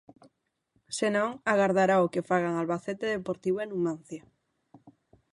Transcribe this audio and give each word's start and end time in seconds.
Se 0.97 1.07
non, 1.15 1.29
agardará 1.53 1.95
o 2.05 2.11
que 2.13 2.25
fagan 2.29 2.55
Albacete, 2.55 3.13
Deportivo 3.17 3.57
e 3.61 3.65
Numancia. 3.69 4.23